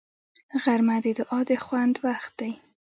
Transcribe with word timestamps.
غرمه 0.63 0.97
د 1.03 1.05
دعا 1.19 1.39
د 1.49 1.51
خوند 1.63 1.95
وخت 2.05 2.31
دی 2.39 2.51